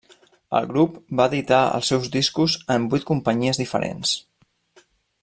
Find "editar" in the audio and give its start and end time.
1.31-1.59